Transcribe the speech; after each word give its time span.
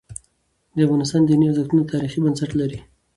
د 0.75 0.77
افغانستان 0.85 1.21
دیني 1.23 1.45
ارزښتونه 1.47 1.83
تاریخي 1.93 2.19
بنسټ 2.25 2.51
لري. 2.59 2.79